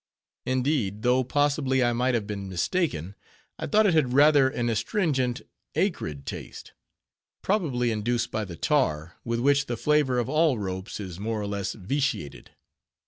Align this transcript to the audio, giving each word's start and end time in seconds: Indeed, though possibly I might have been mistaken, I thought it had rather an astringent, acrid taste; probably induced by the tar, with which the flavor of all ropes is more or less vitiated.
Indeed, 0.47 1.03
though 1.03 1.23
possibly 1.23 1.83
I 1.83 1.93
might 1.93 2.15
have 2.15 2.25
been 2.25 2.49
mistaken, 2.49 3.13
I 3.59 3.67
thought 3.67 3.85
it 3.85 3.93
had 3.93 4.13
rather 4.13 4.49
an 4.49 4.67
astringent, 4.67 5.41
acrid 5.75 6.25
taste; 6.25 6.73
probably 7.43 7.91
induced 7.91 8.31
by 8.31 8.45
the 8.45 8.55
tar, 8.55 9.19
with 9.23 9.39
which 9.39 9.67
the 9.67 9.77
flavor 9.77 10.17
of 10.17 10.27
all 10.27 10.57
ropes 10.57 10.99
is 10.99 11.19
more 11.19 11.39
or 11.39 11.45
less 11.45 11.73
vitiated. 11.73 12.49